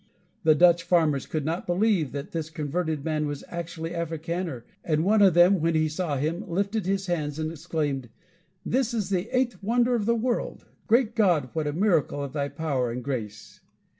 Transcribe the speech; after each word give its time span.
The 0.43 0.55
Dutch 0.55 0.81
farmers 0.81 1.27
could 1.27 1.45
not 1.45 1.67
believe 1.67 2.11
that 2.11 2.31
this 2.31 2.49
converted 2.49 3.05
man 3.05 3.27
was 3.27 3.43
actually 3.49 3.93
Africaner; 3.93 4.65
and 4.83 5.03
one 5.03 5.21
of 5.21 5.35
them, 5.35 5.61
when 5.61 5.75
he 5.75 5.87
saw 5.87 6.17
him, 6.17 6.43
lifted 6.49 6.87
his 6.87 7.05
hands 7.05 7.37
and 7.37 7.51
exclaimed: 7.51 8.09
"This 8.65 8.95
is 8.95 9.11
the 9.11 9.29
eighth 9.29 9.61
wonder 9.61 9.93
of 9.93 10.07
the 10.07 10.15
world! 10.15 10.65
Great 10.87 11.13
God, 11.15 11.49
what 11.53 11.67
a 11.67 11.71
miracle 11.73 12.23
of 12.23 12.33
thy 12.33 12.49
power 12.49 12.89
and 12.89 13.03
grace!" 13.03 13.59